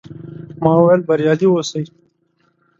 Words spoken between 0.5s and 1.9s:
ما وویل، بریالي اوسئ.